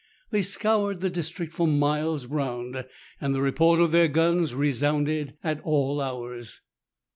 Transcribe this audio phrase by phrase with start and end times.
[0.31, 2.85] They scoured the district for miles round,
[3.21, 6.59] and the report of their guns resounded at all hours.